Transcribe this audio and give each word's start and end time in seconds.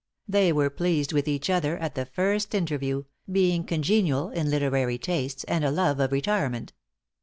They 0.27 0.51
were 0.51 0.71
pleased 0.71 1.13
with 1.13 1.27
each 1.27 1.47
other 1.47 1.77
at 1.77 1.93
the 1.93 2.07
first 2.07 2.55
interview, 2.55 3.03
being 3.31 3.63
congenial 3.63 4.31
in 4.31 4.49
literary 4.49 4.97
tastes, 4.97 5.43
and 5.43 5.63
a 5.63 5.69
love 5.69 5.99
of 5.99 6.11
retirement. 6.11 6.73